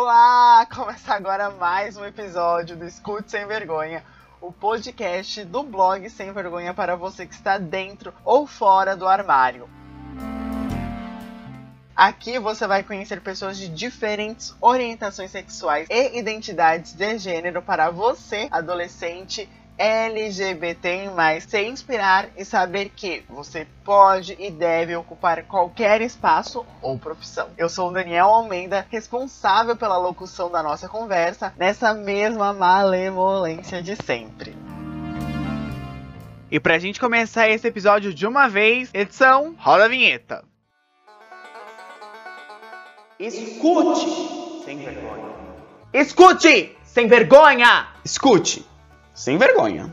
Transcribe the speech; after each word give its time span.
Olá! 0.00 0.64
Começa 0.72 1.12
agora 1.12 1.50
mais 1.50 1.96
um 1.96 2.04
episódio 2.04 2.76
do 2.76 2.86
Escute 2.86 3.32
Sem 3.32 3.44
Vergonha, 3.48 4.04
o 4.40 4.52
podcast 4.52 5.44
do 5.44 5.64
blog 5.64 6.08
Sem 6.08 6.30
Vergonha 6.30 6.72
para 6.72 6.94
você 6.94 7.26
que 7.26 7.34
está 7.34 7.58
dentro 7.58 8.14
ou 8.24 8.46
fora 8.46 8.96
do 8.96 9.08
armário. 9.08 9.68
Aqui 11.96 12.38
você 12.38 12.64
vai 12.64 12.84
conhecer 12.84 13.20
pessoas 13.20 13.58
de 13.58 13.66
diferentes 13.66 14.54
orientações 14.60 15.32
sexuais 15.32 15.88
e 15.90 16.16
identidades 16.16 16.92
de 16.92 17.18
gênero 17.18 17.60
para 17.60 17.90
você, 17.90 18.46
adolescente 18.52 19.48
LGBT+, 19.78 21.08
se 21.46 21.62
inspirar 21.62 22.28
e 22.36 22.44
saber 22.44 22.90
que 22.96 23.22
você 23.28 23.64
pode 23.84 24.36
e 24.36 24.50
deve 24.50 24.96
ocupar 24.96 25.44
qualquer 25.44 26.00
espaço 26.00 26.66
ou 26.82 26.98
profissão. 26.98 27.48
Eu 27.56 27.68
sou 27.68 27.88
o 27.88 27.92
Daniel 27.92 28.26
Almeida, 28.26 28.84
responsável 28.90 29.76
pela 29.76 29.96
locução 29.96 30.50
da 30.50 30.62
nossa 30.64 30.88
conversa 30.88 31.54
nessa 31.56 31.94
mesma 31.94 32.52
malemolência 32.52 33.80
de 33.80 33.94
sempre. 33.94 34.56
E 36.50 36.58
pra 36.58 36.78
gente 36.78 36.98
começar 36.98 37.48
esse 37.48 37.68
episódio 37.68 38.12
de 38.12 38.26
uma 38.26 38.48
vez, 38.48 38.90
edição 38.92 39.54
Roda 39.58 39.84
a 39.84 39.88
Vinheta. 39.88 40.44
Escute 43.20 44.64
sem 44.64 44.78
vergonha. 44.78 45.28
Escute 45.92 46.76
sem 46.84 47.06
vergonha. 47.06 47.86
Escute 48.04 48.66
sem 49.18 49.36
vergonha. 49.36 49.92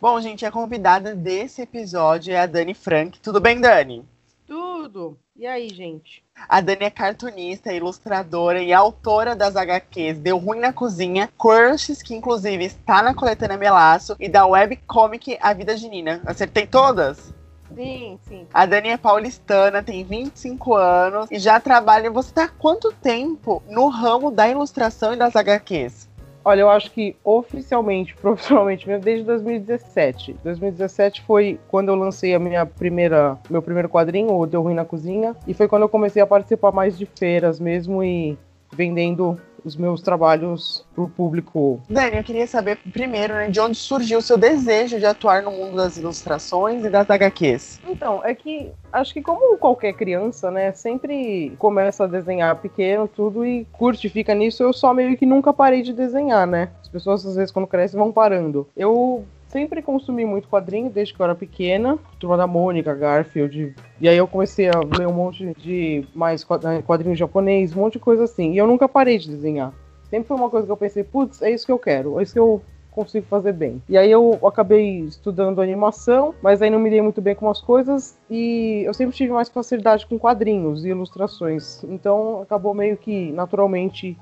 Bom, 0.00 0.20
gente, 0.20 0.44
a 0.44 0.50
convidada 0.50 1.14
desse 1.14 1.62
episódio 1.62 2.32
é 2.32 2.40
a 2.40 2.46
Dani 2.46 2.74
Frank. 2.74 3.20
Tudo 3.20 3.40
bem, 3.40 3.60
Dani? 3.60 4.04
Tudo. 4.48 5.16
E 5.36 5.46
aí, 5.46 5.68
gente? 5.68 6.24
A 6.48 6.60
Dani 6.60 6.86
é 6.86 6.90
cartunista, 6.90 7.72
ilustradora 7.72 8.60
e 8.60 8.72
autora 8.72 9.36
das 9.36 9.54
HQs 9.54 10.18
Deu 10.18 10.38
Ruim 10.38 10.58
na 10.58 10.72
Cozinha, 10.72 11.30
Crushes, 11.38 12.02
que 12.02 12.14
inclusive 12.14 12.64
está 12.64 13.00
na 13.00 13.14
coletânea 13.14 13.56
Melaço, 13.56 14.16
e 14.18 14.28
da 14.28 14.44
webcomic 14.44 15.38
A 15.40 15.52
Vida 15.52 15.76
de 15.76 15.88
Nina. 15.88 16.20
Acertei 16.26 16.66
todas? 16.66 17.32
Sim, 17.74 18.18
sim. 18.22 18.46
A 18.52 18.66
Dani 18.66 18.88
é 18.88 18.96
paulistana, 18.96 19.82
tem 19.82 20.04
25 20.04 20.74
anos 20.74 21.30
e 21.30 21.38
já 21.38 21.60
trabalha. 21.60 22.10
Você 22.10 22.32
tá 22.32 22.44
há 22.44 22.48
quanto 22.48 22.92
tempo 22.92 23.62
no 23.68 23.88
ramo 23.88 24.30
da 24.30 24.48
ilustração 24.48 25.12
e 25.12 25.16
das 25.16 25.34
HQs? 25.36 26.08
Olha, 26.42 26.62
eu 26.62 26.70
acho 26.70 26.90
que 26.90 27.16
oficialmente, 27.22 28.14
profissionalmente 28.20 28.88
mesmo, 28.88 29.04
desde 29.04 29.24
2017. 29.24 30.36
2017 30.42 31.22
foi 31.22 31.60
quando 31.68 31.88
eu 31.88 31.94
lancei 31.94 32.34
a 32.34 32.38
minha 32.38 32.64
primeira, 32.64 33.38
meu 33.48 33.62
primeiro 33.62 33.88
quadrinho, 33.88 34.34
o 34.34 34.46
Deu 34.46 34.62
Ruim 34.62 34.74
na 34.74 34.84
Cozinha, 34.84 35.36
e 35.46 35.52
foi 35.52 35.68
quando 35.68 35.82
eu 35.82 35.88
comecei 35.88 36.22
a 36.22 36.26
participar 36.26 36.72
mais 36.72 36.96
de 36.96 37.04
feiras 37.04 37.60
mesmo 37.60 38.02
e 38.02 38.38
vendendo 38.72 39.38
os 39.64 39.76
meus 39.76 40.00
trabalhos 40.00 40.84
para 40.94 41.04
o 41.04 41.08
público. 41.08 41.80
Dani, 41.88 42.16
eu 42.16 42.24
queria 42.24 42.46
saber 42.46 42.78
primeiro, 42.92 43.34
né, 43.34 43.48
de 43.48 43.60
onde 43.60 43.76
surgiu 43.76 44.18
o 44.18 44.22
seu 44.22 44.36
desejo 44.36 44.98
de 44.98 45.06
atuar 45.06 45.42
no 45.42 45.50
mundo 45.50 45.76
das 45.76 45.96
ilustrações 45.96 46.84
e 46.84 46.90
das 46.90 47.08
HQs? 47.08 47.80
Então, 47.88 48.20
é 48.24 48.34
que 48.34 48.70
acho 48.92 49.12
que 49.12 49.22
como 49.22 49.56
qualquer 49.56 49.92
criança, 49.92 50.50
né, 50.50 50.72
sempre 50.72 51.54
começa 51.58 52.04
a 52.04 52.06
desenhar 52.06 52.56
pequeno 52.56 53.08
tudo 53.08 53.44
e 53.44 53.66
curte, 53.72 54.08
fica 54.08 54.34
nisso, 54.34 54.62
eu 54.62 54.72
só 54.72 54.92
meio 54.92 55.16
que 55.16 55.26
nunca 55.26 55.52
parei 55.52 55.82
de 55.82 55.92
desenhar, 55.92 56.46
né? 56.46 56.70
As 56.80 56.88
pessoas 56.88 57.24
às 57.24 57.36
vezes 57.36 57.50
quando 57.50 57.66
crescem 57.66 57.98
vão 57.98 58.12
parando. 58.12 58.68
Eu 58.76 59.24
sempre 59.50 59.82
consumi 59.82 60.24
muito 60.24 60.48
quadrinho 60.48 60.88
desde 60.88 61.12
que 61.12 61.20
eu 61.20 61.24
era 61.24 61.34
pequena. 61.34 61.98
Turma 62.18 62.36
da 62.36 62.46
Mônica, 62.46 62.94
Garfield. 62.94 63.74
E 64.00 64.08
aí 64.08 64.16
eu 64.16 64.26
comecei 64.26 64.68
a 64.68 64.78
ler 64.78 65.06
um 65.06 65.12
monte 65.12 65.52
de 65.54 66.04
mais 66.14 66.46
eh, 66.64 66.82
quadrinho 66.82 67.14
japonês, 67.16 67.76
um 67.76 67.80
monte 67.80 67.94
de 67.94 67.98
coisa 67.98 68.24
assim. 68.24 68.52
E 68.52 68.58
eu 68.58 68.66
nunca 68.66 68.88
parei 68.88 69.18
de 69.18 69.28
desenhar. 69.28 69.72
Sempre 70.08 70.28
foi 70.28 70.36
uma 70.36 70.50
coisa 70.50 70.66
que 70.66 70.72
eu 70.72 70.76
pensei, 70.76 71.04
putz, 71.04 71.42
é 71.42 71.50
isso 71.50 71.66
que 71.66 71.70
eu 71.70 71.78
quero, 71.78 72.18
é 72.18 72.22
isso 72.22 72.32
que 72.32 72.38
eu 72.38 72.60
consigo 72.90 73.26
fazer 73.26 73.52
bem. 73.52 73.80
E 73.88 73.96
aí 73.96 74.10
eu 74.10 74.38
acabei 74.44 75.00
estudando 75.00 75.62
animação, 75.62 76.34
mas 76.42 76.60
aí 76.60 76.68
não 76.68 76.78
me 76.78 76.90
dei 76.90 77.00
muito 77.00 77.20
bem 77.20 77.34
com 77.34 77.48
as 77.48 77.60
coisas 77.60 78.18
e 78.28 78.82
eu 78.84 78.92
sempre 78.92 79.14
tive 79.14 79.32
mais 79.32 79.48
facilidade 79.48 80.06
com 80.06 80.18
quadrinhos 80.18 80.84
e 80.84 80.88
ilustrações. 80.88 81.84
Então 81.84 82.42
acabou 82.42 82.74
meio 82.74 82.96
que 82.96 83.30
naturalmente 83.32 84.18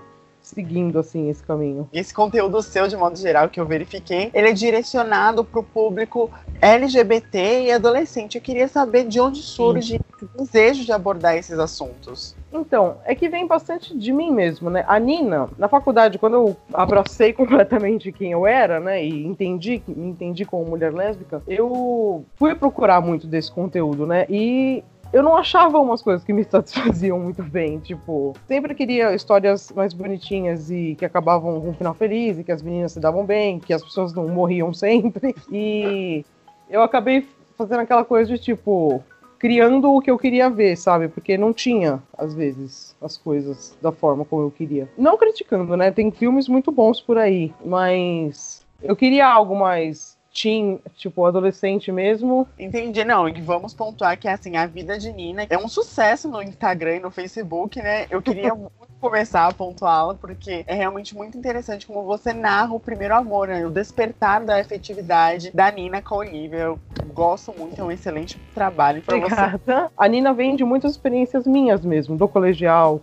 seguindo 0.49 0.99
assim 0.99 1.29
esse 1.29 1.43
caminho. 1.43 1.89
Esse 1.93 2.13
conteúdo 2.13 2.63
seu, 2.63 2.89
de 2.89 2.97
modo 2.97 3.17
geral, 3.17 3.49
que 3.49 3.61
eu 3.61 3.67
verifiquei, 3.67 4.31
ele 4.33 4.49
é 4.49 4.53
direcionado 4.53 5.45
para 5.45 5.61
o 5.61 5.63
público 5.63 6.31
LGBT 6.61 7.65
e 7.65 7.73
adolescente. 7.73 8.37
Eu 8.37 8.43
queria 8.43 8.69
saber 8.69 9.07
de 9.07 9.21
onde 9.21 9.41
surge 9.41 10.01
o 10.23 10.39
desejo 10.39 10.85
de 10.85 10.93
abordar 10.93 11.37
esses 11.37 11.59
assuntos. 11.59 12.37
Então, 12.53 12.97
é 13.05 13.15
que 13.15 13.29
vem 13.29 13.47
bastante 13.47 13.97
de 13.97 14.13
mim 14.13 14.31
mesmo, 14.31 14.71
né? 14.71 14.85
A 14.89 14.99
Nina, 14.99 15.49
na 15.59 15.69
faculdade, 15.69 16.19
quando 16.19 16.35
eu 16.35 16.57
abracei 16.73 17.33
completamente 17.35 18.11
quem 18.11 18.33
eu 18.33 18.47
era, 18.47 18.81
né? 18.81 19.05
E 19.05 19.27
entendi, 19.27 19.83
me 19.87 20.09
entendi 20.09 20.45
como 20.45 20.65
mulher 20.65 20.93
lésbica, 20.93 21.43
eu 21.47 22.25
fui 22.37 22.55
procurar 22.55 23.01
muito 23.01 23.27
desse 23.27 23.53
conteúdo, 23.53 24.07
né? 24.07 24.27
E 24.29 24.83
eu 25.13 25.23
não 25.23 25.37
achava 25.37 25.79
umas 25.79 26.03
coisas 26.03 26.25
que 26.25 26.33
me 26.33 26.45
satisfaziam 26.49 27.19
muito 27.19 27.43
bem. 27.43 27.79
Tipo, 27.79 28.35
sempre 28.47 28.75
queria 28.75 29.15
histórias 29.15 29.71
mais 29.73 29.93
bonitinhas 29.93 30.71
e 30.71 30.95
que 30.97 31.05
acabavam 31.05 31.61
com 31.61 31.71
um 31.71 31.75
final 31.75 31.95
feliz, 31.95 32.39
e 32.39 32.45
que 32.45 32.53
as 32.53 32.63
meninas 32.63 32.93
se 32.93 33.01
davam 33.01 33.25
bem, 33.25 33.59
que 33.59 33.73
as 33.73 33.83
pessoas 33.83 34.13
não 34.13 34.29
morriam 34.29 34.73
sempre. 34.75 35.35
E 35.51 36.25
eu 36.69 36.83
acabei 36.83 37.27
fazendo 37.57 37.81
aquela 37.81 38.05
coisa 38.05 38.33
de 38.33 38.39
tipo. 38.39 39.03
Criando 39.39 39.95
o 39.95 40.01
que 40.01 40.11
eu 40.11 40.19
queria 40.19 40.51
ver, 40.51 40.77
sabe? 40.77 41.07
Porque 41.07 41.39
não 41.39 41.53
tinha, 41.53 42.03
às 42.19 42.35
vezes, 42.35 42.97
as 43.01 43.17
coisas 43.17 43.79
da 43.81 43.93
forma 43.93 44.25
como 44.25 44.43
eu 44.43 44.51
queria. 44.51 44.89
Não 44.99 45.17
criticando, 45.17 45.77
né? 45.77 45.93
Tem 45.93 46.11
filmes 46.11 46.49
muito 46.49 46.73
bons 46.73 47.01
por 47.01 47.17
aí, 47.17 47.55
mas 47.65 48.67
eu 48.83 48.97
queria 48.97 49.29
algo 49.29 49.55
mais 49.55 50.18
teen, 50.41 50.81
tipo, 50.97 51.25
adolescente 51.25 51.91
mesmo. 51.91 52.47
Entendi, 52.59 53.05
não. 53.05 53.29
E 53.29 53.41
vamos 53.41 53.75
pontuar 53.75 54.19
que, 54.19 54.29
assim, 54.29 54.57
a 54.57 54.67
vida 54.67 54.99
de 54.99 55.13
Nina 55.13 55.47
é 55.49 55.59
um 55.59 55.69
sucesso 55.69 56.29
no 56.29 56.43
Instagram 56.43 56.97
e 56.97 57.01
no 57.01 57.11
Facebook, 57.11 57.81
né? 57.81 58.07
Eu 58.11 58.23
queria 58.23 58.55
muito 58.55 58.79
começar 59.01 59.47
a 59.47 59.53
pontuá-la, 59.53 60.15
porque 60.15 60.65
é 60.67 60.75
realmente 60.75 61.17
muito 61.17 61.39
interessante 61.39 61.87
como 61.87 62.03
você 62.05 62.33
narra 62.33 62.75
o 62.75 62.81
primeiro 62.81 63.15
amor, 63.15 63.49
né? 63.49 63.65
O 63.65 63.71
despertar 63.71 64.45
da 64.45 64.59
efetividade 64.61 65.51
da 65.53 65.71
Nina 65.71 66.03
com 66.03 66.17
a 66.17 66.19
Olivia. 66.19 66.59
Eu 66.59 66.79
gosto 67.13 67.55
muito, 67.57 67.81
é 67.81 67.85
um 67.85 67.91
excelente 67.91 68.39
trabalho 68.55 69.03
pra 69.03 69.17
Obrigada. 69.17 69.61
você. 69.65 69.89
A 69.97 70.09
Nina 70.09 70.33
vem 70.33 70.57
de 70.57 70.65
muitas 70.65 70.93
experiências 70.93 71.47
minhas 71.47 71.85
mesmo, 71.85 72.17
do 72.17 72.29
colegial. 72.29 73.01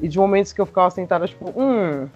E 0.00 0.08
de 0.08 0.18
momentos 0.18 0.52
que 0.52 0.60
eu 0.60 0.66
ficava 0.66 0.90
sentada, 0.90 1.28
tipo, 1.28 1.52
hum, 1.54 2.08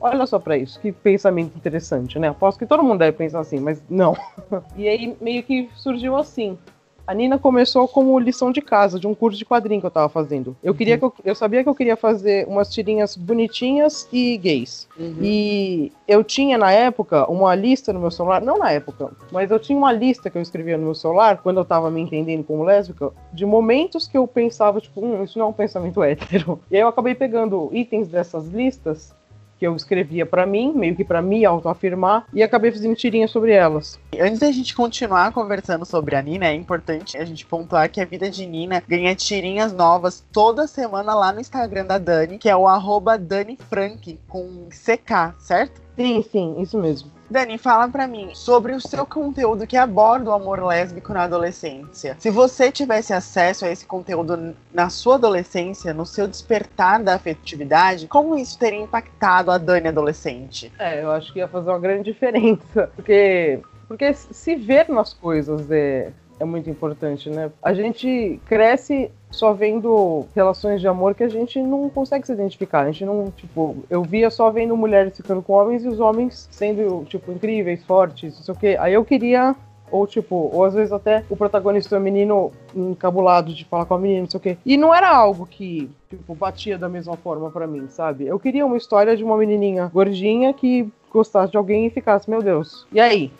Olha 0.00 0.26
só 0.26 0.38
para 0.38 0.56
isso, 0.56 0.78
que 0.80 0.92
pensamento 0.92 1.56
interessante, 1.56 2.18
né? 2.18 2.28
Aposto 2.28 2.58
que 2.58 2.66
todo 2.66 2.82
mundo 2.82 2.98
deve 2.98 3.16
pensar 3.16 3.40
assim, 3.40 3.58
mas 3.58 3.82
não. 3.88 4.16
e 4.76 4.88
aí 4.88 5.16
meio 5.20 5.42
que 5.42 5.68
surgiu 5.74 6.16
assim. 6.16 6.58
A 7.06 7.14
Nina 7.14 7.38
começou 7.38 7.86
como 7.86 8.18
lição 8.18 8.50
de 8.50 8.60
casa 8.60 8.98
de 8.98 9.06
um 9.06 9.14
curso 9.14 9.38
de 9.38 9.44
quadrinho 9.44 9.80
que 9.80 9.86
eu 9.86 9.90
tava 9.92 10.08
fazendo. 10.08 10.56
Eu 10.60 10.74
queria 10.74 10.94
uhum. 10.94 11.10
que 11.10 11.20
eu, 11.20 11.24
eu, 11.26 11.34
sabia 11.36 11.62
que 11.62 11.68
eu 11.68 11.74
queria 11.74 11.96
fazer 11.96 12.48
umas 12.48 12.68
tirinhas 12.68 13.16
bonitinhas 13.16 14.08
e 14.12 14.36
gays. 14.36 14.88
Uhum. 14.98 15.18
E 15.22 15.92
eu 16.08 16.24
tinha 16.24 16.58
na 16.58 16.72
época 16.72 17.30
uma 17.30 17.54
lista 17.54 17.92
no 17.92 18.00
meu 18.00 18.10
celular, 18.10 18.42
não 18.42 18.58
na 18.58 18.72
época, 18.72 19.12
mas 19.30 19.52
eu 19.52 19.58
tinha 19.60 19.78
uma 19.78 19.92
lista 19.92 20.28
que 20.28 20.36
eu 20.36 20.42
escrevia 20.42 20.76
no 20.76 20.82
meu 20.82 20.96
celular 20.96 21.40
quando 21.42 21.58
eu 21.58 21.64
tava 21.64 21.92
me 21.92 22.00
entendendo 22.00 22.42
como 22.42 22.64
lésbica, 22.64 23.12
de 23.32 23.46
momentos 23.46 24.08
que 24.08 24.18
eu 24.18 24.26
pensava 24.26 24.80
tipo, 24.80 25.04
hum, 25.04 25.22
isso 25.22 25.38
não 25.38 25.46
é 25.46 25.48
um 25.50 25.52
pensamento 25.52 26.02
hétero. 26.02 26.58
E 26.68 26.74
aí 26.74 26.82
eu 26.82 26.88
acabei 26.88 27.14
pegando 27.14 27.70
itens 27.72 28.08
dessas 28.08 28.48
listas 28.48 29.14
que 29.58 29.66
eu 29.66 29.74
escrevia 29.74 30.26
para 30.26 30.46
mim, 30.46 30.72
meio 30.74 30.94
que 30.94 31.04
para 31.04 31.22
me 31.22 31.44
autoafirmar, 31.44 32.26
e 32.32 32.42
acabei 32.42 32.70
fazendo 32.70 32.94
tirinhas 32.94 33.30
sobre 33.30 33.52
elas. 33.52 33.98
Antes 34.18 34.40
da 34.40 34.50
gente 34.50 34.74
continuar 34.74 35.32
conversando 35.32 35.84
sobre 35.84 36.16
a 36.16 36.22
Nina, 36.22 36.46
é 36.46 36.54
importante 36.54 37.16
a 37.16 37.24
gente 37.24 37.46
pontuar 37.46 37.90
que 37.90 38.00
a 38.00 38.04
vida 38.04 38.30
de 38.30 38.46
Nina 38.46 38.82
ganha 38.86 39.14
tirinhas 39.14 39.72
novas 39.72 40.24
toda 40.32 40.66
semana 40.66 41.14
lá 41.14 41.32
no 41.32 41.40
Instagram 41.40 41.86
da 41.86 41.98
Dani, 41.98 42.38
que 42.38 42.48
é 42.48 42.56
o 42.56 42.68
arroba 42.68 43.18
Dani 43.18 43.58
Frank, 43.68 44.18
com 44.28 44.68
CK, 44.68 45.34
certo? 45.38 45.85
Sim, 45.96 46.22
sim, 46.22 46.60
isso 46.60 46.78
mesmo. 46.78 47.10
Dani, 47.28 47.58
fala 47.58 47.88
para 47.88 48.06
mim 48.06 48.30
sobre 48.34 48.72
o 48.74 48.80
seu 48.80 49.04
conteúdo 49.04 49.66
que 49.66 49.76
aborda 49.76 50.30
o 50.30 50.34
amor 50.34 50.62
lésbico 50.62 51.12
na 51.12 51.24
adolescência. 51.24 52.16
Se 52.20 52.30
você 52.30 52.70
tivesse 52.70 53.12
acesso 53.12 53.64
a 53.64 53.70
esse 53.70 53.84
conteúdo 53.84 54.54
na 54.72 54.90
sua 54.90 55.16
adolescência, 55.16 55.92
no 55.92 56.06
seu 56.06 56.28
despertar 56.28 57.02
da 57.02 57.14
afetividade, 57.14 58.06
como 58.06 58.36
isso 58.36 58.58
teria 58.58 58.80
impactado 58.80 59.50
a 59.50 59.58
Dani 59.58 59.88
adolescente? 59.88 60.70
É, 60.78 61.02
eu 61.02 61.10
acho 61.10 61.32
que 61.32 61.40
ia 61.40 61.48
fazer 61.48 61.70
uma 61.70 61.78
grande 61.78 62.12
diferença. 62.12 62.90
Porque, 62.94 63.60
porque 63.88 64.12
se 64.14 64.54
ver 64.54 64.88
nas 64.88 65.12
coisas 65.12 65.68
é, 65.70 66.12
é 66.38 66.44
muito 66.44 66.68
importante, 66.68 67.30
né? 67.30 67.50
A 67.62 67.72
gente 67.72 68.40
cresce 68.46 69.10
só 69.30 69.52
vendo 69.52 70.26
relações 70.34 70.80
de 70.80 70.88
amor 70.88 71.14
que 71.14 71.24
a 71.24 71.28
gente 71.28 71.60
não 71.62 71.88
consegue 71.88 72.26
se 72.26 72.32
identificar. 72.32 72.80
A 72.80 72.90
gente 72.90 73.04
não, 73.04 73.30
tipo, 73.30 73.76
eu 73.90 74.02
via 74.02 74.30
só 74.30 74.50
vendo 74.50 74.76
mulheres 74.76 75.16
ficando 75.16 75.42
com 75.42 75.52
homens 75.52 75.84
e 75.84 75.88
os 75.88 76.00
homens 76.00 76.48
sendo, 76.50 77.04
tipo, 77.06 77.32
incríveis, 77.32 77.84
fortes, 77.84 78.36
não 78.36 78.42
sei 78.42 78.54
o 78.54 78.58
quê. 78.58 78.76
Aí 78.78 78.94
eu 78.94 79.04
queria 79.04 79.54
Ou, 79.90 80.06
tipo, 80.06 80.50
ou 80.52 80.64
às 80.64 80.74
vezes 80.74 80.92
até 80.92 81.24
o 81.30 81.36
protagonista 81.36 81.94
é 81.94 81.98
um 81.98 82.02
menino 82.02 82.50
encabulado 82.74 83.54
de 83.54 83.64
falar 83.64 83.86
com 83.86 83.94
a 83.94 83.98
menina, 83.98 84.22
não 84.22 84.30
sei 84.30 84.38
o 84.38 84.40
quê. 84.40 84.58
E 84.66 84.76
não 84.76 84.92
era 84.92 85.08
algo 85.08 85.46
que, 85.46 85.88
tipo, 86.10 86.34
batia 86.34 86.76
da 86.76 86.88
mesma 86.88 87.16
forma 87.16 87.50
para 87.50 87.66
mim, 87.66 87.86
sabe? 87.88 88.26
Eu 88.26 88.38
queria 88.38 88.66
uma 88.66 88.76
história 88.76 89.16
de 89.16 89.22
uma 89.22 89.36
menininha 89.36 89.88
gordinha 89.92 90.52
que 90.52 90.88
gostasse 91.12 91.52
de 91.52 91.56
alguém 91.56 91.86
e 91.86 91.90
ficasse, 91.90 92.28
meu 92.28 92.42
Deus. 92.42 92.84
E 92.92 92.98
aí? 92.98 93.30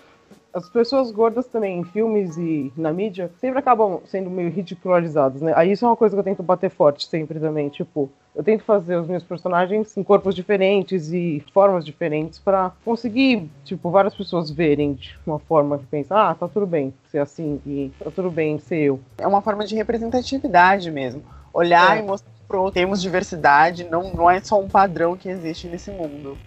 As 0.56 0.70
pessoas 0.70 1.10
gordas 1.10 1.46
também 1.46 1.78
em 1.78 1.84
filmes 1.84 2.38
e 2.38 2.72
na 2.74 2.90
mídia 2.90 3.30
sempre 3.38 3.58
acabam 3.58 4.00
sendo 4.06 4.30
meio 4.30 4.50
ridicularizadas, 4.50 5.42
né? 5.42 5.52
Aí 5.54 5.72
isso 5.72 5.84
é 5.84 5.88
uma 5.88 5.96
coisa 5.96 6.16
que 6.16 6.20
eu 6.20 6.24
tento 6.24 6.42
bater 6.42 6.70
forte 6.70 7.06
sempre 7.06 7.38
também, 7.38 7.68
tipo, 7.68 8.10
eu 8.34 8.42
tento 8.42 8.64
fazer 8.64 8.96
os 8.96 9.06
meus 9.06 9.22
personagens 9.22 9.94
em 9.94 10.02
corpos 10.02 10.34
diferentes 10.34 11.12
e 11.12 11.44
formas 11.52 11.84
diferentes 11.84 12.38
para 12.38 12.72
conseguir, 12.86 13.50
tipo, 13.64 13.90
várias 13.90 14.14
pessoas 14.14 14.50
verem 14.50 14.94
de 14.94 15.14
uma 15.26 15.38
forma 15.38 15.76
que 15.76 15.84
pensa, 15.84 16.30
ah, 16.30 16.34
tá 16.34 16.48
tudo 16.48 16.66
bem 16.66 16.94
ser 17.10 17.18
assim 17.18 17.60
e 17.66 17.92
tá 17.98 18.10
tudo 18.10 18.30
bem 18.30 18.58
ser 18.58 18.78
eu. 18.78 19.00
É 19.18 19.26
uma 19.26 19.42
forma 19.42 19.66
de 19.66 19.76
representatividade 19.76 20.90
mesmo. 20.90 21.22
Olhar 21.52 21.98
é. 21.98 22.00
e 22.00 22.02
mostrar 22.02 22.32
pro 22.48 22.70
temos 22.70 23.02
diversidade, 23.02 23.84
não, 23.84 24.14
não 24.14 24.30
é 24.30 24.40
só 24.40 24.58
um 24.58 24.68
padrão 24.68 25.18
que 25.18 25.28
existe 25.28 25.66
nesse 25.66 25.90
mundo. 25.90 26.38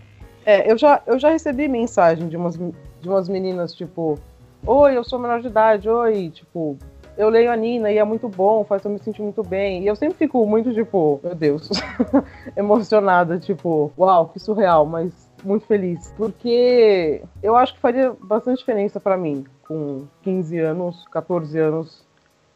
É, 0.45 0.71
eu 0.71 0.77
já, 0.77 1.01
eu 1.05 1.19
já 1.19 1.29
recebi 1.29 1.67
mensagem 1.67 2.27
de 2.27 2.37
umas 2.37 2.57
de 3.01 3.07
umas 3.07 3.29
meninas, 3.29 3.73
tipo, 3.73 4.19
oi, 4.65 4.97
eu 4.97 5.03
sou 5.03 5.19
menor 5.19 5.41
de 5.41 5.47
idade, 5.47 5.89
oi, 5.89 6.29
tipo, 6.29 6.77
eu 7.17 7.29
leio 7.29 7.51
a 7.51 7.55
Nina 7.55 7.91
e 7.91 7.97
é 7.97 8.03
muito 8.03 8.27
bom, 8.27 8.63
faz 8.63 8.83
eu 8.83 8.91
me 8.91 8.99
sentir 8.99 9.21
muito 9.21 9.43
bem. 9.43 9.83
E 9.83 9.87
eu 9.87 9.95
sempre 9.95 10.17
fico 10.17 10.45
muito, 10.45 10.73
tipo, 10.73 11.19
meu 11.23 11.35
Deus, 11.35 11.69
emocionada, 12.55 13.37
tipo, 13.39 13.91
uau, 13.97 14.29
que 14.29 14.39
surreal, 14.39 14.85
mas 14.85 15.11
muito 15.43 15.65
feliz. 15.65 16.13
Porque 16.17 17.21
eu 17.41 17.55
acho 17.55 17.73
que 17.73 17.79
faria 17.79 18.13
bastante 18.21 18.59
diferença 18.59 18.99
para 18.99 19.17
mim, 19.17 19.45
com 19.67 20.05
15 20.23 20.59
anos, 20.59 21.05
14 21.11 21.57
anos, 21.57 22.05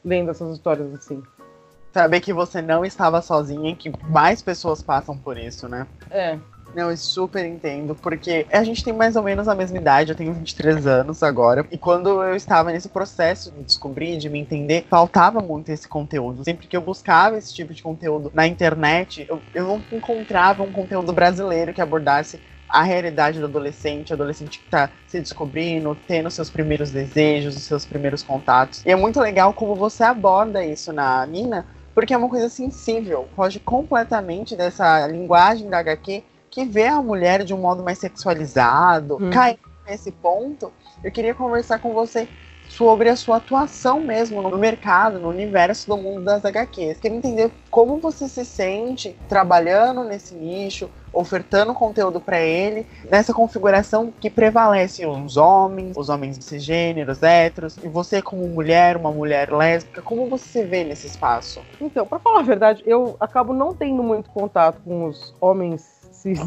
lendo 0.04 0.32
essas 0.32 0.54
histórias 0.54 0.94
assim. 0.94 1.22
Saber 1.94 2.22
que 2.22 2.34
você 2.34 2.62
não 2.62 2.84
estava 2.84 3.22
sozinha 3.22 3.70
e 3.70 3.76
que 3.76 3.94
mais 4.10 4.42
pessoas 4.42 4.82
passam 4.82 5.16
por 5.16 5.38
isso, 5.38 5.68
né? 5.68 5.86
É, 6.10 6.40
não, 6.76 6.90
eu 6.90 6.98
super 6.98 7.46
entendo, 7.46 7.96
porque 7.96 8.46
a 8.52 8.64
gente 8.64 8.84
tem 8.84 8.94
mais 8.94 9.16
ou 9.16 9.24
menos 9.24 9.48
a 9.48 9.56
mesma 9.56 9.78
idade, 9.78 10.12
eu 10.12 10.16
tenho 10.16 10.34
23 10.34 10.88
anos 10.88 11.24
agora, 11.24 11.66
e 11.72 11.78
quando 11.78 12.24
eu 12.24 12.36
estava 12.36 12.72
nesse 12.72 12.90
processo 12.90 13.52
de 13.52 13.64
descobrir, 13.64 14.18
de 14.18 14.30
me 14.30 14.40
entender, 14.40 14.86
faltava 14.90 15.40
muito 15.40 15.70
esse 15.70 15.88
conteúdo. 15.88 16.44
Sempre 16.44 16.68
que 16.68 16.76
eu 16.76 16.82
buscava 16.82 17.38
esse 17.38 17.54
tipo 17.54 17.74
de 17.74 17.82
conteúdo 17.82 18.32
na 18.34 18.48
internet, 18.48 19.26
eu, 19.30 19.42
eu 19.54 19.68
não 19.68 19.84
encontrava 19.92 20.64
um 20.64 20.72
conteúdo 20.72 21.14
brasileiro 21.14 21.74
que 21.74 21.82
abordasse 21.82 22.40
a 22.74 22.82
realidade 22.82 23.40
do 23.40 23.46
adolescente, 23.46 24.14
adolescente 24.14 24.58
que 24.58 24.66
está 24.66 24.90
se 25.06 25.20
descobrindo, 25.20 25.96
tendo 26.08 26.32
seus 26.32 26.50
primeiros 26.50 26.90
desejos, 26.90 27.56
os 27.56 27.64
seus 27.64 27.86
primeiros 27.86 28.24
contatos. 28.24 28.84
E 28.84 28.92
é 28.92 28.96
muito 28.96 29.20
legal 29.20 29.54
como 29.54 29.76
você 29.76 30.04
aborda 30.04 30.66
isso 30.66 30.92
na 30.92 31.24
Nina, 31.28 31.68
porque 31.94 32.16
é 32.16 32.18
uma 32.18 32.28
coisa 32.28 32.50
sensível, 32.50 33.30
foge 33.36 33.60
completamente 33.60 34.56
dessa 34.56 35.06
linguagem 35.06 35.70
da 35.70 35.78
HQ 35.78 36.24
que 36.54 36.64
vê 36.66 36.86
a 36.86 37.02
mulher 37.02 37.44
de 37.44 37.52
um 37.52 37.58
modo 37.58 37.84
mais 37.84 37.98
sexualizado, 37.98 39.16
hum. 39.16 39.32
cai 39.32 39.58
nesse 39.88 40.12
ponto, 40.12 40.72
eu 41.04 41.12
queria 41.12 41.34
conversar 41.34 41.80
com 41.80 41.94
você 41.94 42.28
sobre 42.70 43.10
a 43.10 43.16
sua 43.16 43.38
atuação 43.38 44.00
mesmo 44.00 44.42
no 44.42 44.58
mercado, 44.58 45.20
no 45.20 45.30
universo 45.30 45.88
do 45.88 45.98
mundo 45.98 46.24
das 46.24 46.46
HQs. 46.46 47.00
Queria 47.00 47.18
entender 47.18 47.52
como 47.72 47.98
você 47.98 48.28
se 48.28 48.46
sente 48.46 49.16
trabalhando 49.28 50.04
nesse 50.04 50.36
nicho, 50.36 50.90
ofertando 51.12 51.74
conteúdo 51.74 52.22
para 52.22 52.40
ele, 52.40 52.86
nessa 53.10 53.34
configuração 53.34 54.14
que 54.20 54.30
prevalece 54.30 55.06
os 55.06 55.38
homens, 55.38 55.98
os 55.98 56.08
homens 56.08 56.38
cisgêneros, 56.40 57.22
héteros, 57.22 57.78
e 57.84 57.88
você 57.88 58.22
como 58.22 58.48
mulher, 58.48 58.96
uma 58.96 59.12
mulher 59.12 59.52
lésbica, 59.52 60.04
como 60.04 60.30
você 60.30 60.46
se 60.48 60.64
vê 60.64 60.84
nesse 60.84 61.08
espaço? 61.08 61.62
Então, 61.82 62.06
para 62.06 62.20
falar 62.20 62.40
a 62.40 62.44
verdade, 62.44 62.84
eu 62.86 63.18
acabo 63.20 63.54
não 63.54 63.74
tendo 63.74 64.04
muito 64.04 64.30
contato 64.30 64.80
com 64.84 65.06
os 65.06 65.36
homens 65.42 66.03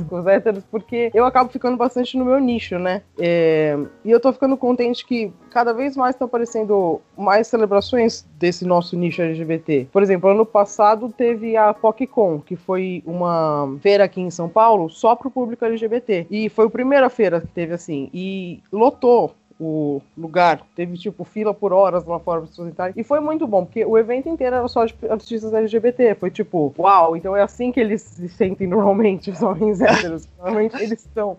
com 0.08 0.20
os 0.20 0.26
héteros, 0.26 0.64
porque 0.70 1.10
eu 1.14 1.24
acabo 1.24 1.50
ficando 1.50 1.76
bastante 1.76 2.16
no 2.16 2.24
meu 2.24 2.38
nicho, 2.38 2.78
né? 2.78 3.02
É, 3.18 3.76
e 4.04 4.10
eu 4.10 4.20
tô 4.20 4.32
ficando 4.32 4.56
contente 4.56 5.04
que 5.04 5.32
cada 5.50 5.72
vez 5.72 5.96
mais 5.96 6.14
estão 6.14 6.26
aparecendo 6.26 7.00
mais 7.16 7.46
celebrações 7.46 8.26
desse 8.38 8.64
nosso 8.64 8.96
nicho 8.96 9.22
LGBT. 9.22 9.88
Por 9.92 10.02
exemplo, 10.02 10.30
ano 10.30 10.44
passado 10.44 11.12
teve 11.16 11.56
a 11.56 11.72
PocCon, 11.72 12.40
que 12.40 12.56
foi 12.56 13.02
uma 13.06 13.76
feira 13.80 14.04
aqui 14.04 14.20
em 14.20 14.30
São 14.30 14.48
Paulo 14.48 14.88
só 14.90 15.14
pro 15.14 15.30
público 15.30 15.64
LGBT. 15.64 16.26
E 16.30 16.48
foi 16.48 16.66
a 16.66 16.70
primeira 16.70 17.08
feira 17.08 17.40
que 17.40 17.48
teve 17.48 17.74
assim. 17.74 18.10
E 18.12 18.62
lotou 18.72 19.34
o 19.58 20.00
lugar. 20.16 20.60
Teve, 20.74 20.96
tipo, 20.96 21.24
fila 21.24 21.54
por 21.54 21.72
horas 21.72 22.04
lá 22.04 22.18
fora 22.18 22.42
pra 22.42 22.66
entrarem. 22.66 22.94
E 22.96 23.02
foi 23.02 23.20
muito 23.20 23.46
bom, 23.46 23.64
porque 23.64 23.84
o 23.84 23.96
evento 23.96 24.28
inteiro 24.28 24.56
era 24.56 24.68
só 24.68 24.84
de 24.84 24.94
artistas 25.08 25.52
LGBT. 25.52 26.14
Foi 26.14 26.30
tipo, 26.30 26.74
uau, 26.78 27.16
então 27.16 27.36
é 27.36 27.42
assim 27.42 27.72
que 27.72 27.80
eles 27.80 28.02
se 28.02 28.28
sentem 28.28 28.66
normalmente, 28.66 29.30
os 29.30 29.42
homens 29.42 29.80
héteros. 29.80 30.28
Normalmente 30.38 30.76
eles 30.76 31.00
estão 31.00 31.36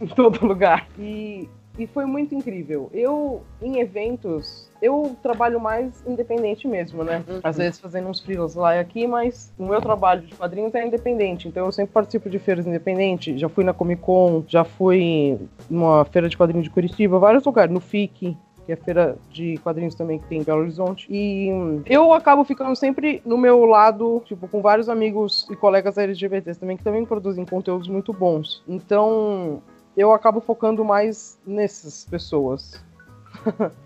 em 0.00 0.06
todo 0.06 0.46
lugar. 0.46 0.88
E 0.98 1.48
e 1.78 1.86
foi 1.86 2.04
muito 2.04 2.34
incrível. 2.34 2.90
Eu, 2.92 3.42
em 3.60 3.78
eventos, 3.78 4.70
eu 4.80 5.16
trabalho 5.22 5.60
mais 5.60 6.04
independente 6.06 6.66
mesmo, 6.68 7.02
né? 7.02 7.24
Uhum. 7.28 7.40
Às 7.42 7.56
vezes 7.56 7.80
fazendo 7.80 8.08
uns 8.08 8.20
freelas 8.20 8.54
lá 8.54 8.76
e 8.76 8.78
aqui, 8.80 9.06
mas 9.06 9.52
o 9.58 9.64
meu 9.64 9.80
trabalho 9.80 10.22
de 10.22 10.34
quadrinhos 10.34 10.74
é 10.74 10.86
independente. 10.86 11.48
Então 11.48 11.66
eu 11.66 11.72
sempre 11.72 11.92
participo 11.92 12.28
de 12.28 12.38
feiras 12.38 12.66
independentes. 12.66 13.40
Já 13.40 13.48
fui 13.48 13.64
na 13.64 13.72
Comic 13.72 14.02
Con, 14.02 14.44
já 14.46 14.64
fui 14.64 15.38
numa 15.70 16.04
feira 16.04 16.28
de 16.28 16.36
quadrinhos 16.36 16.64
de 16.64 16.70
Curitiba, 16.70 17.18
vários 17.18 17.44
lugares, 17.44 17.72
no 17.72 17.80
FIC, 17.80 18.36
que 18.64 18.72
é 18.72 18.74
a 18.74 18.76
feira 18.76 19.16
de 19.30 19.56
quadrinhos 19.58 19.94
também 19.94 20.18
que 20.18 20.26
tem 20.26 20.40
em 20.40 20.44
Belo 20.44 20.60
Horizonte. 20.60 21.06
E 21.10 21.48
eu 21.86 22.12
acabo 22.12 22.44
ficando 22.44 22.76
sempre 22.76 23.22
no 23.24 23.36
meu 23.36 23.64
lado, 23.64 24.22
tipo, 24.24 24.46
com 24.46 24.60
vários 24.60 24.88
amigos 24.88 25.48
e 25.50 25.56
colegas 25.56 25.98
LGBTs 25.98 26.60
também, 26.60 26.76
que 26.76 26.84
também 26.84 27.04
produzem 27.04 27.44
conteúdos 27.44 27.88
muito 27.88 28.12
bons. 28.12 28.62
Então, 28.68 29.62
eu 29.96 30.12
acabo 30.12 30.40
focando 30.40 30.84
mais 30.84 31.38
nessas 31.46 32.04
pessoas. 32.04 32.80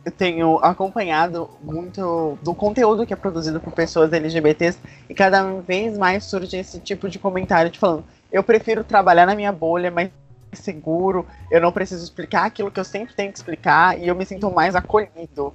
eu 0.04 0.12
tenho 0.12 0.58
acompanhado 0.58 1.48
muito 1.62 2.38
do 2.42 2.54
conteúdo 2.54 3.06
que 3.06 3.12
é 3.12 3.16
produzido 3.16 3.60
por 3.60 3.72
pessoas 3.72 4.12
LGBTs 4.12 4.78
e 5.08 5.14
cada 5.14 5.44
vez 5.60 5.96
mais 5.96 6.24
surge 6.24 6.56
esse 6.56 6.80
tipo 6.80 7.08
de 7.08 7.18
comentário 7.18 7.70
de 7.70 7.78
falando: 7.78 8.04
eu 8.30 8.42
prefiro 8.42 8.84
trabalhar 8.84 9.26
na 9.26 9.34
minha 9.34 9.52
bolha, 9.52 9.90
mas 9.90 10.10
seguro, 10.52 11.26
eu 11.50 11.60
não 11.60 11.72
preciso 11.72 12.02
explicar 12.02 12.44
aquilo 12.46 12.70
que 12.70 12.80
eu 12.80 12.84
sempre 12.84 13.14
tenho 13.14 13.30
que 13.30 13.38
explicar 13.38 13.98
e 13.98 14.08
eu 14.08 14.14
me 14.14 14.24
sinto 14.24 14.50
mais 14.50 14.74
acolhido. 14.74 15.52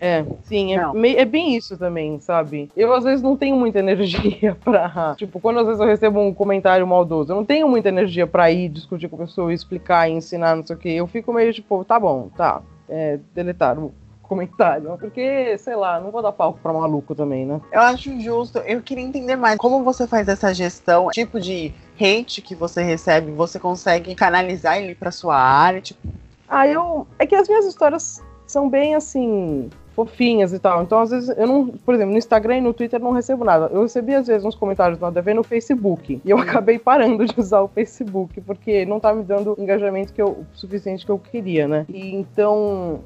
É, 0.00 0.24
sim, 0.44 0.76
é, 0.76 0.82
é, 1.16 1.24
bem 1.24 1.56
isso 1.56 1.76
também, 1.76 2.20
sabe? 2.20 2.70
Eu 2.76 2.92
às 2.92 3.04
vezes 3.04 3.22
não 3.22 3.36
tenho 3.36 3.56
muita 3.56 3.78
energia 3.78 4.56
pra. 4.62 5.14
Tipo, 5.16 5.40
quando 5.40 5.60
às 5.60 5.66
vezes 5.66 5.80
eu 5.80 5.86
recebo 5.86 6.20
um 6.20 6.34
comentário 6.34 6.86
maldoso, 6.86 7.32
eu 7.32 7.36
não 7.36 7.44
tenho 7.44 7.68
muita 7.68 7.88
energia 7.88 8.26
pra 8.26 8.50
ir 8.50 8.68
discutir 8.68 9.08
com 9.08 9.16
a 9.16 9.26
pessoa, 9.26 9.52
explicar, 9.52 10.08
ensinar, 10.08 10.56
não 10.56 10.66
sei 10.66 10.76
o 10.76 10.78
quê. 10.78 10.88
Eu 10.90 11.06
fico 11.06 11.32
meio 11.32 11.52
tipo, 11.52 11.84
tá 11.84 11.98
bom, 11.98 12.28
tá. 12.36 12.62
É, 12.88 13.18
deletar 13.34 13.78
o 13.78 13.92
comentário. 14.22 14.96
Porque, 14.98 15.56
sei 15.58 15.74
lá, 15.74 15.98
não 15.98 16.10
vou 16.10 16.22
dar 16.22 16.32
palco 16.32 16.58
pra 16.62 16.72
maluco 16.72 17.14
também, 17.14 17.46
né? 17.46 17.60
Eu 17.72 17.80
acho 17.80 18.20
justo. 18.20 18.58
Eu 18.58 18.82
queria 18.82 19.04
entender 19.04 19.36
mais 19.36 19.56
como 19.56 19.82
você 19.82 20.06
faz 20.06 20.28
essa 20.28 20.52
gestão, 20.52 21.08
tipo 21.10 21.40
de 21.40 21.72
hate 21.98 22.42
que 22.42 22.54
você 22.54 22.82
recebe, 22.82 23.32
você 23.32 23.58
consegue 23.58 24.14
canalizar 24.14 24.78
ele 24.78 24.94
pra 24.94 25.10
sua 25.10 25.36
área, 25.36 25.80
tipo. 25.80 26.06
Ah, 26.48 26.68
eu. 26.68 27.06
É 27.18 27.26
que 27.26 27.34
as 27.34 27.48
minhas 27.48 27.66
histórias 27.66 28.22
são 28.46 28.68
bem 28.68 28.94
assim 28.94 29.68
fofinhas 29.96 30.52
e 30.52 30.58
tal. 30.58 30.82
Então, 30.82 31.00
às 31.00 31.10
vezes, 31.10 31.34
eu 31.36 31.46
não, 31.46 31.68
por 31.68 31.94
exemplo, 31.94 32.12
no 32.12 32.18
Instagram 32.18 32.58
e 32.58 32.60
no 32.60 32.74
Twitter 32.74 33.00
não 33.00 33.12
recebo 33.12 33.44
nada. 33.44 33.70
Eu 33.72 33.82
recebi, 33.82 34.14
às 34.14 34.26
vezes, 34.26 34.44
uns 34.44 34.54
comentários 34.54 35.00
nada 35.00 35.18
a 35.18 35.22
ver 35.22 35.34
no 35.34 35.42
Facebook. 35.42 36.20
E 36.22 36.30
eu 36.30 36.36
acabei 36.38 36.78
parando 36.78 37.24
de 37.24 37.40
usar 37.40 37.62
o 37.62 37.68
Facebook, 37.68 38.38
porque 38.42 38.84
não 38.84 39.00
tá 39.00 39.14
me 39.14 39.24
dando 39.24 39.54
o 39.56 39.62
engajamento 39.62 40.12
que 40.12 40.20
eu, 40.20 40.44
suficiente 40.52 41.06
que 41.06 41.10
eu 41.10 41.18
queria, 41.18 41.66
né? 41.66 41.86
E 41.88 42.14
então. 42.14 43.00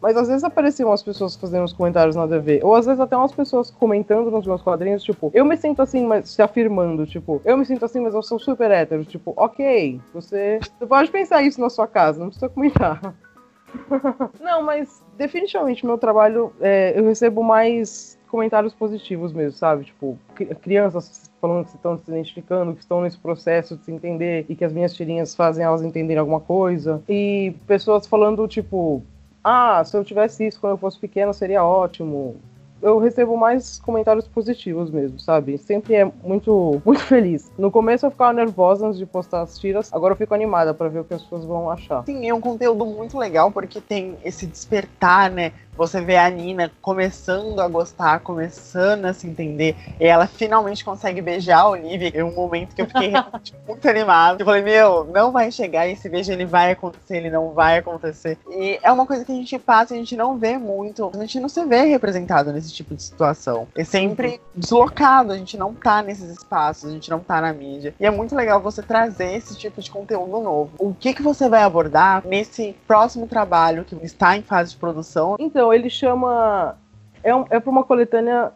Mas 0.00 0.16
às 0.16 0.28
vezes 0.28 0.44
apareciam 0.44 0.92
as 0.92 1.02
pessoas 1.02 1.34
fazendo 1.34 1.64
uns 1.64 1.72
comentários 1.72 2.14
nada 2.14 2.36
a 2.36 2.38
ver. 2.38 2.64
Ou 2.64 2.76
às 2.76 2.86
vezes 2.86 3.00
até 3.00 3.16
umas 3.16 3.32
pessoas 3.32 3.70
comentando 3.70 4.30
nos 4.30 4.46
meus 4.46 4.62
quadrinhos, 4.62 5.02
tipo, 5.02 5.32
eu 5.34 5.44
me 5.44 5.56
sinto 5.56 5.82
assim, 5.82 6.06
mas 6.06 6.28
se 6.28 6.42
afirmando, 6.42 7.06
tipo, 7.06 7.40
eu 7.44 7.56
me 7.56 7.64
sinto 7.64 7.84
assim, 7.84 7.98
mas 7.98 8.14
eu 8.14 8.22
sou 8.22 8.38
super 8.38 8.70
hétero. 8.70 9.04
Tipo, 9.04 9.32
ok, 9.36 9.98
você, 10.14 10.60
você 10.60 10.86
pode 10.86 11.10
pensar 11.10 11.42
isso 11.42 11.60
na 11.60 11.70
sua 11.70 11.88
casa, 11.88 12.20
não 12.20 12.28
precisa 12.28 12.48
comentar. 12.48 13.14
não, 14.40 14.62
mas 14.62 15.02
definitivamente 15.16 15.84
meu 15.84 15.98
trabalho, 15.98 16.52
é, 16.60 16.98
eu 16.98 17.04
recebo 17.04 17.42
mais 17.42 18.18
comentários 18.28 18.74
positivos 18.74 19.32
mesmo, 19.32 19.52
sabe? 19.52 19.84
Tipo, 19.84 20.18
crianças 20.60 21.30
falando 21.40 21.64
que 21.64 21.76
estão 21.76 21.96
se 21.98 22.10
identificando, 22.10 22.74
que 22.74 22.80
estão 22.80 23.00
nesse 23.00 23.18
processo 23.18 23.76
de 23.76 23.84
se 23.84 23.92
entender 23.92 24.46
e 24.48 24.54
que 24.54 24.64
as 24.64 24.72
minhas 24.72 24.94
tirinhas 24.94 25.34
fazem 25.34 25.64
elas 25.64 25.82
entenderem 25.82 26.20
alguma 26.20 26.40
coisa. 26.40 27.02
E 27.08 27.54
pessoas 27.66 28.06
falando, 28.06 28.46
tipo, 28.48 29.02
ah, 29.42 29.82
se 29.84 29.96
eu 29.96 30.04
tivesse 30.04 30.46
isso 30.46 30.60
quando 30.60 30.72
eu 30.72 30.78
fosse 30.78 30.98
pequeno 30.98 31.32
seria 31.32 31.64
ótimo. 31.64 32.36
Eu 32.86 32.98
recebo 32.98 33.36
mais 33.36 33.80
comentários 33.80 34.28
positivos 34.28 34.90
mesmo, 34.90 35.18
sabe? 35.18 35.58
Sempre 35.58 35.94
é 35.94 36.04
muito, 36.22 36.80
muito 36.86 37.02
feliz. 37.02 37.50
No 37.58 37.70
começo 37.70 38.06
eu 38.06 38.10
ficava 38.10 38.32
nervosa 38.32 38.86
antes 38.86 38.98
de 38.98 39.04
postar 39.04 39.42
as 39.42 39.58
tiras, 39.58 39.92
agora 39.92 40.12
eu 40.12 40.16
fico 40.16 40.34
animada 40.34 40.72
para 40.72 40.88
ver 40.88 41.00
o 41.00 41.04
que 41.04 41.14
as 41.14 41.22
pessoas 41.22 41.44
vão 41.44 41.70
achar. 41.70 42.04
Sim, 42.04 42.28
é 42.28 42.32
um 42.32 42.40
conteúdo 42.40 42.86
muito 42.86 43.18
legal 43.18 43.50
porque 43.50 43.80
tem 43.80 44.16
esse 44.24 44.46
despertar, 44.46 45.30
né? 45.30 45.52
Você 45.76 46.00
vê 46.00 46.16
a 46.16 46.28
Nina 46.30 46.70
começando 46.80 47.60
a 47.60 47.68
gostar, 47.68 48.20
começando 48.20 49.04
a 49.04 49.12
se 49.12 49.26
entender, 49.26 49.76
e 50.00 50.04
ela 50.06 50.26
finalmente 50.26 50.84
consegue 50.84 51.20
beijar 51.20 51.60
a 51.60 51.68
Olivia. 51.68 52.10
É 52.14 52.24
um 52.24 52.34
momento 52.34 52.74
que 52.74 52.82
eu 52.82 52.86
fiquei 52.86 53.08
realmente 53.08 53.54
muito 53.66 53.88
animada. 53.88 54.40
Eu 54.40 54.46
falei, 54.46 54.62
meu, 54.62 55.04
não 55.04 55.32
vai 55.32 55.50
chegar 55.50 55.86
esse 55.86 56.08
beijo, 56.08 56.32
ele 56.32 56.46
vai 56.46 56.72
acontecer, 56.72 57.18
ele 57.18 57.30
não 57.30 57.52
vai 57.52 57.78
acontecer. 57.78 58.38
E 58.50 58.78
é 58.82 58.90
uma 58.90 59.06
coisa 59.06 59.24
que 59.24 59.32
a 59.32 59.34
gente 59.34 59.58
passa, 59.58 59.94
a 59.94 59.96
gente 59.96 60.16
não 60.16 60.38
vê 60.38 60.56
muito, 60.56 61.10
a 61.14 61.18
gente 61.18 61.40
não 61.40 61.48
se 61.48 61.64
vê 61.64 61.82
representado 61.82 62.52
nesse 62.52 62.72
tipo 62.72 62.94
de 62.94 63.02
situação. 63.02 63.68
É 63.76 63.84
sempre 63.84 64.40
deslocado, 64.54 65.32
a 65.32 65.36
gente 65.36 65.56
não 65.56 65.74
tá 65.74 66.02
nesses 66.02 66.30
espaços, 66.30 66.88
a 66.88 66.92
gente 66.92 67.10
não 67.10 67.20
tá 67.20 67.40
na 67.40 67.52
mídia. 67.52 67.94
E 68.00 68.06
é 68.06 68.10
muito 68.10 68.34
legal 68.34 68.60
você 68.60 68.82
trazer 68.82 69.34
esse 69.34 69.56
tipo 69.56 69.80
de 69.80 69.90
conteúdo 69.90 70.40
novo. 70.40 70.70
O 70.78 70.94
que, 70.94 71.12
que 71.12 71.22
você 71.22 71.48
vai 71.48 71.62
abordar 71.62 72.22
nesse 72.26 72.74
próximo 72.86 73.26
trabalho 73.26 73.84
que 73.84 73.94
está 74.02 74.36
em 74.36 74.42
fase 74.42 74.70
de 74.70 74.76
produção? 74.76 75.36
Então, 75.38 75.65
então, 75.66 75.74
ele 75.74 75.90
chama. 75.90 76.76
É, 77.24 77.34
um, 77.34 77.44
é 77.50 77.58
para 77.58 77.70
uma 77.70 77.82
coletânea 77.82 78.52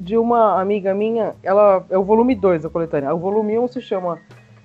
de 0.00 0.16
uma 0.16 0.60
amiga 0.60 0.94
minha. 0.94 1.34
Ela 1.42 1.84
é 1.90 1.98
o 1.98 2.02
volume 2.02 2.34
2 2.34 2.62
da 2.62 2.70
coletânea. 2.70 3.14
O 3.14 3.18
volume 3.18 3.58
1 3.58 3.62
um 3.62 3.68
se 3.68 3.82
chama 3.82 4.18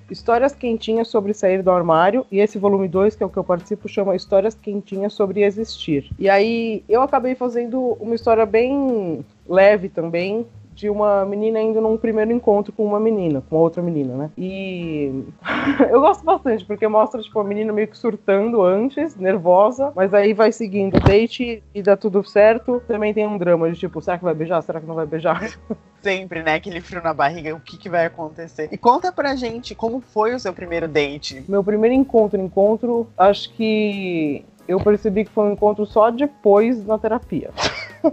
Histórias 0.10 0.56
Quentinhas 0.56 1.10
sobre 1.10 1.34
Sair 1.34 1.62
do 1.62 1.70
Armário. 1.70 2.26
E 2.32 2.40
esse 2.40 2.58
volume 2.58 2.88
2, 2.88 3.18
que 3.18 3.24
é 3.24 3.26
o 3.26 3.30
que 3.30 3.38
eu 3.38 3.44
participo, 3.44 3.90
chama 3.90 4.16
Histórias 4.16 4.56
Quentinhas 4.56 5.12
sobre 5.12 5.44
Existir. 5.44 6.10
E 6.18 6.30
aí 6.30 6.86
eu 6.88 7.02
acabei 7.02 7.36
fazendo 7.36 7.98
uma 8.00 8.16
história 8.16 8.46
bem 8.46 9.26
leve 9.46 9.90
também, 9.90 10.46
de 10.80 10.90
uma 10.90 11.26
menina 11.26 11.60
indo 11.60 11.82
num 11.82 11.98
primeiro 11.98 12.32
encontro 12.32 12.72
com 12.72 12.86
uma 12.86 13.00
menina, 13.00 13.44
com 13.50 13.58
outra 13.58 13.84
menina, 13.84 14.16
né? 14.16 14.32
E 14.38 15.26
eu 15.92 16.00
gosto 16.00 16.24
bastante, 16.24 16.64
porque 16.64 16.88
mostra, 16.88 17.22
tipo, 17.22 17.38
a 17.38 17.44
menina 17.44 17.74
meio 17.74 17.90
que 17.90 17.98
surtando 17.98 18.62
antes, 18.62 19.16
nervosa, 19.18 19.92
mas 19.94 20.14
aí 20.14 20.34
vai 20.34 20.54
seguindo 20.54 20.96
o 20.96 21.00
date 21.02 21.62
e 21.76 21.82
dá 21.82 21.98
tudo 21.98 22.24
certo. 22.24 22.82
Também 22.88 23.14
tem 23.14 23.28
um 23.28 23.38
drama 23.38 23.70
de 23.70 23.78
tipo, 23.78 24.02
será 24.02 24.18
que 24.18 24.24
vai 24.24 24.34
beijar? 24.34 24.62
Será 24.62 24.80
que 24.80 24.88
não 24.88 24.96
vai 24.96 25.06
beijar? 25.06 25.52
Sempre, 26.02 26.42
né? 26.42 26.56
Aquele 26.56 26.80
frio 26.80 27.04
na 27.04 27.14
barriga, 27.14 27.54
o 27.54 27.60
que, 27.60 27.78
que 27.78 27.90
vai 27.90 28.06
acontecer. 28.06 28.70
E 28.72 28.78
conta 28.78 29.12
pra 29.12 29.36
gente 29.36 29.76
como 29.76 30.00
foi 30.00 30.34
o 30.34 30.40
seu 30.40 30.54
primeiro 30.54 30.88
date. 30.88 31.44
Meu 31.46 31.62
primeiro 31.62 31.94
encontro, 31.94 32.40
encontro, 32.40 33.06
acho 33.18 33.52
que 33.52 34.46
eu 34.66 34.80
percebi 34.80 35.26
que 35.26 35.32
foi 35.32 35.50
um 35.50 35.52
encontro 35.52 35.86
só 35.86 36.10
depois 36.10 36.86
na 36.86 36.98
terapia. 36.98 37.50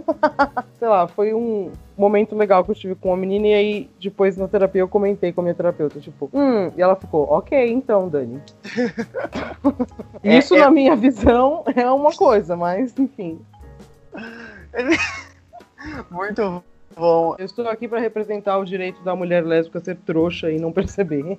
Sei 0.77 0.87
lá, 0.87 1.07
foi 1.07 1.33
um 1.33 1.71
momento 2.01 2.35
legal 2.35 2.63
que 2.63 2.71
eu 2.71 2.75
tive 2.75 2.95
com 2.95 3.09
uma 3.09 3.17
menina 3.17 3.47
e 3.47 3.53
aí 3.53 3.89
depois 3.99 4.37
na 4.37 4.47
terapia 4.47 4.81
eu 4.81 4.87
comentei 4.87 5.33
com 5.33 5.41
a 5.41 5.43
minha 5.43 5.55
terapeuta, 5.55 5.99
tipo, 5.99 6.29
hum, 6.33 6.71
e 6.75 6.81
ela 6.81 6.95
ficou, 6.95 7.23
ok, 7.29 7.71
então, 7.71 8.07
Dani. 8.07 8.41
Isso 10.23 10.55
é, 10.55 10.59
na 10.59 10.69
minha 10.69 10.95
visão 10.95 11.63
é 11.75 11.89
uma 11.89 12.11
coisa, 12.11 12.55
mas 12.55 12.97
enfim. 12.97 13.39
Muito 16.11 16.63
bom. 16.95 17.35
Eu 17.37 17.45
estou 17.45 17.67
aqui 17.67 17.87
para 17.87 17.99
representar 17.99 18.57
o 18.57 18.65
direito 18.65 19.01
da 19.03 19.15
mulher 19.15 19.45
lésbica 19.45 19.79
ser 19.79 19.97
trouxa 19.97 20.51
e 20.51 20.59
não 20.59 20.71
perceber. 20.71 21.23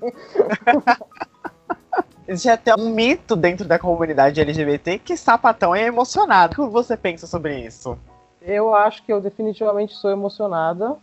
Existe 2.28 2.50
até 2.50 2.74
um 2.74 2.90
mito 2.90 3.34
dentro 3.34 3.66
da 3.66 3.78
comunidade 3.78 4.38
LGBT 4.38 4.98
que 4.98 5.16
sapatão 5.16 5.74
é 5.74 5.84
emocionado. 5.84 6.52
O 6.52 6.66
que 6.66 6.72
você 6.72 6.94
pensa 6.96 7.26
sobre 7.26 7.58
isso? 7.60 7.98
Eu 8.48 8.74
acho 8.74 9.02
que 9.02 9.12
eu 9.12 9.20
definitivamente 9.20 9.94
sou 9.94 10.10
emocionada. 10.10 10.96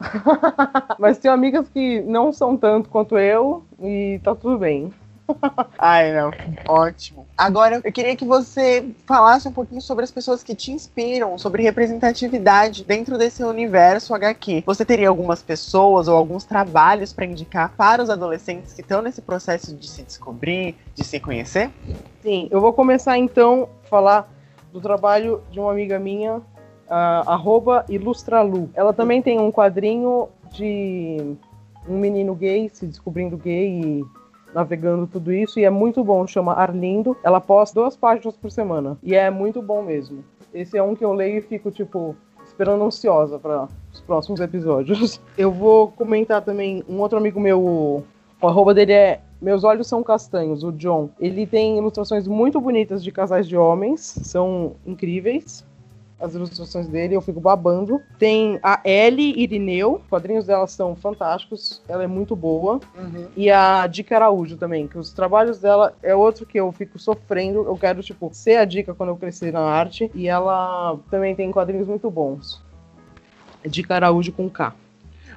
Mas 0.98 1.20
tenho 1.20 1.32
amigas 1.32 1.70
que 1.70 2.02
não 2.02 2.34
são 2.34 2.58
tanto 2.58 2.90
quanto 2.90 3.20
eu 3.20 3.64
e 3.80 4.20
tá 4.24 4.34
tudo 4.34 4.58
bem. 4.58 4.92
Ai, 5.78 6.12
não. 6.12 6.32
Ótimo. 6.68 7.28
Agora, 7.38 7.82
eu 7.84 7.92
queria 7.92 8.16
que 8.16 8.26
você 8.26 8.90
falasse 9.06 9.48
um 9.48 9.52
pouquinho 9.52 9.80
sobre 9.80 10.04
as 10.04 10.12
pessoas 10.12 10.42
que 10.42 10.56
te 10.56 10.72
inspiram, 10.72 11.38
sobre 11.38 11.62
representatividade 11.62 12.84
dentro 12.84 13.16
desse 13.16 13.44
universo 13.44 14.16
HQ. 14.16 14.64
Você 14.66 14.84
teria 14.84 15.10
algumas 15.10 15.44
pessoas 15.44 16.08
ou 16.08 16.18
alguns 16.18 16.46
trabalhos 16.46 17.14
para 17.14 17.26
indicar 17.26 17.76
para 17.78 18.02
os 18.02 18.10
adolescentes 18.10 18.74
que 18.74 18.82
estão 18.82 19.04
nesse 19.04 19.22
processo 19.22 19.76
de 19.76 19.88
se 19.88 20.02
descobrir, 20.02 20.76
de 20.96 21.04
se 21.04 21.20
conhecer? 21.20 21.70
Sim, 22.24 22.48
eu 22.50 22.60
vou 22.60 22.74
começar 22.74 23.20
então 23.20 23.70
a 23.84 23.88
falar 23.88 24.32
do 24.74 24.82
trabalho 24.82 25.44
de 25.52 25.60
uma 25.60 25.72
amiga 25.72 26.00
minha, 26.00 26.42
uh, 26.90 27.92
Ilustralu. 27.92 28.70
Ela 28.74 28.94
também 28.94 29.22
tem 29.22 29.40
um 29.40 29.52
quadrinho 29.52 30.30
de 30.52 31.36
um 31.88 31.98
menino 31.98 32.34
gay 32.34 32.70
se 32.74 32.86
descobrindo 32.86 33.38
gay 33.38 33.82
e 33.82 34.06
navegando 34.54 35.06
tudo 35.06 35.34
isso, 35.34 35.60
e 35.60 35.66
é 35.66 35.70
muito 35.70 36.04
bom, 36.04 36.26
chama 36.26 36.54
Arlindo. 36.54 37.16
Ela 37.24 37.42
posta 37.42 37.80
duas 37.80 37.96
páginas 37.98 38.38
por 38.38 38.50
semana, 38.50 38.98
e 39.04 39.14
é 39.14 39.30
muito 39.30 39.62
bom 39.62 39.82
mesmo. 39.82 40.24
Esse 40.54 40.78
é 40.78 40.84
um 40.84 40.96
que 40.96 41.04
eu 41.04 41.12
leio 41.12 41.40
e 41.40 41.42
fico, 41.42 41.70
tipo, 41.70 42.16
esperando 42.46 42.86
ansiosa 42.86 43.38
para 43.38 43.68
os 43.92 44.00
próximos 44.00 44.40
episódios. 44.40 45.20
Eu 45.38 45.52
vou 45.52 45.90
comentar 45.90 46.42
também 46.42 46.84
um 46.88 47.02
outro 47.02 47.18
amigo 47.18 47.38
meu, 47.38 47.62
o 47.62 48.04
arroba 48.42 48.74
dele 48.74 48.94
é 48.94 49.20
meus 49.42 49.66
Olhos 49.66 49.88
São 49.88 50.02
Castanhos, 50.02 50.64
o 50.64 50.72
John. 50.72 51.10
Ele 51.20 51.46
tem 51.46 51.78
ilustrações 51.78 52.26
muito 52.26 52.62
bonitas 52.62 53.04
de 53.04 53.12
casais 53.12 53.50
de 53.50 53.58
homens, 53.58 54.00
são 54.00 54.78
incríveis 54.86 55.66
as 56.26 56.36
ilustrações 56.36 56.88
dele, 56.88 57.16
eu 57.16 57.22
fico 57.22 57.40
babando. 57.40 58.02
Tem 58.18 58.60
a 58.62 58.82
Ellie 58.84 59.34
Irineu, 59.38 59.96
os 59.96 60.08
quadrinhos 60.08 60.46
dela 60.46 60.68
são 60.68 60.96
fantásticos, 60.96 61.82
ela 61.88 62.04
é 62.04 62.08
muito 62.08 62.36
boa. 62.36 62.80
Uhum. 62.98 63.28
E 63.36 63.50
a 63.50 63.86
Dica 63.88 64.16
Araújo 64.16 64.58
também, 64.58 64.88
que 64.88 64.98
os 64.98 65.14
trabalhos 65.14 65.60
dela 65.60 65.94
é 66.02 66.16
outro 66.16 66.46
que 66.46 66.60
eu 66.60 66.72
fico 66.72 66.98
sofrendo. 66.98 67.64
Eu 67.64 67.78
quero, 67.78 68.02
tipo, 68.02 68.30
ser 68.34 68.58
a 68.58 68.66
Dica 68.66 68.94
quando 68.94 69.10
eu 69.10 69.18
crescer 69.18 69.52
na 69.52 69.62
arte. 69.62 70.12
E 70.14 70.28
ela 70.28 70.98
também 71.10 71.36
tem 71.36 71.52
quadrinhos 71.52 71.88
muito 71.88 72.10
bons. 72.10 72.64
Dica 73.66 73.96
Araújo 73.96 74.32
com 74.32 74.50
K. 74.50 74.74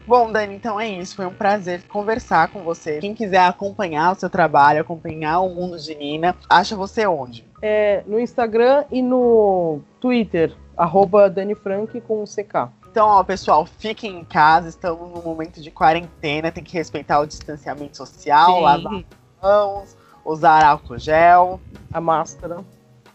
Bom, 0.08 0.32
Dani, 0.32 0.54
então 0.54 0.80
é 0.80 0.88
isso. 0.88 1.14
Foi 1.14 1.26
um 1.26 1.34
prazer 1.34 1.82
conversar 1.86 2.48
com 2.48 2.62
você. 2.62 2.98
Quem 2.98 3.14
quiser 3.14 3.40
acompanhar 3.40 4.12
o 4.12 4.14
seu 4.14 4.30
trabalho, 4.30 4.80
acompanhar 4.80 5.40
o 5.40 5.54
mundo 5.54 5.78
de 5.78 5.94
Nina, 5.94 6.34
acha 6.48 6.74
você 6.74 7.06
onde? 7.06 7.44
É, 7.60 8.02
no 8.06 8.18
Instagram 8.18 8.84
e 8.90 9.02
no 9.02 9.80
Twitter 10.00 10.54
arroba 10.78 11.28
Dani 11.28 11.56
Frank 11.56 12.00
com 12.02 12.24
CK. 12.24 12.70
Então, 12.90 13.06
ó, 13.06 13.22
pessoal, 13.24 13.66
fiquem 13.66 14.20
em 14.20 14.24
casa, 14.24 14.68
estamos 14.68 15.10
num 15.10 15.22
momento 15.22 15.60
de 15.60 15.70
quarentena, 15.70 16.50
tem 16.50 16.64
que 16.64 16.72
respeitar 16.72 17.20
o 17.20 17.26
distanciamento 17.26 17.96
social, 17.96 18.54
Sim. 18.54 18.62
lavar 18.62 18.94
as 18.94 19.04
mãos, 19.42 19.96
usar 20.24 20.64
álcool 20.64 20.98
gel. 20.98 21.60
A 21.92 22.00
máscara. 22.00 22.64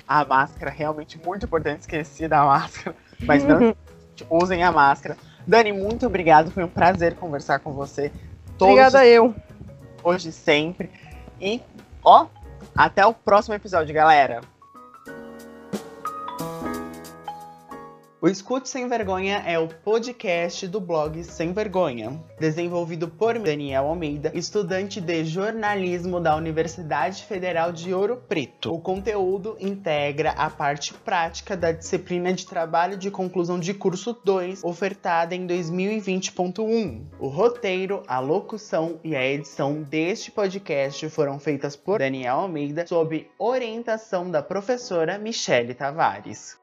A 0.08 0.25
máscara, 0.25 0.70
realmente 0.70 1.20
muito 1.25 1.46
importante, 1.46 1.82
esqueci 1.82 2.27
da 2.27 2.43
máscara. 2.43 2.96
Mas 3.22 3.43
não 3.43 3.74
usem 4.29 4.62
a 4.63 4.72
máscara. 4.72 5.17
Dani, 5.48 5.72
muito 5.72 6.05
obrigado, 6.05 6.51
foi 6.51 6.63
um 6.63 6.70
prazer 6.70 7.15
conversar 7.15 7.60
com 7.60 7.72
você. 7.72 8.12
Todos 8.58 8.74
Obrigada 8.74 9.05
eu. 9.05 9.34
Hoje 10.03 10.32
sempre. 10.32 10.91
E, 11.39 11.62
ó, 12.03 12.27
até 12.75 13.05
o 13.05 13.13
próximo 13.13 13.55
episódio, 13.55 13.93
galera. 13.93 14.41
O 18.24 18.27
Escute 18.30 18.70
Sem 18.70 18.88
Vergonha 18.88 19.44
é 19.46 19.60
o 19.60 19.68
podcast 19.68 20.65
do 20.65 20.80
blog 20.80 21.22
Sem 21.25 21.51
Vergonha, 21.51 22.24
desenvolvido 22.39 23.06
por 23.06 23.38
Daniel 23.38 23.88
Almeida, 23.88 24.32
estudante 24.34 25.01
de 25.01 25.25
jornalismo 25.25 26.22
da 26.22 26.34
Universidade 26.34 27.25
Federal 27.25 27.74
de 27.74 27.94
Ouro 27.94 28.24
Preto. 28.25 28.74
O 28.74 28.80
conteúdo 28.80 29.58
integra 29.60 30.32
a 30.38 30.50
parte 30.50 30.94
prática 30.94 31.58
da 31.58 31.74
disciplina 31.74 32.32
de 32.32 32.46
trabalho 32.46 32.96
de 32.96 33.12
conclusão 33.12 33.60
de 33.60 33.74
curso 33.74 34.18
2, 34.24 34.63
ofertada 34.63 35.36
em 35.36 35.46
2020.1. 35.46 37.01
O 37.20 37.27
roteiro, 37.27 38.03
a 38.08 38.20
locução 38.22 39.01
e 39.03 39.18
a 39.18 39.25
edição 39.25 39.84
deste 39.84 40.32
podcast 40.32 41.10
foram 41.10 41.38
feitas 41.39 41.75
por 41.75 42.00
Daniel 42.00 42.38
Almeida 42.38 42.88
sob 42.88 43.30
orientação 43.38 44.32
da 44.32 44.42
professora 44.42 45.18
Michele 45.18 45.74
Tavares. 45.74 46.62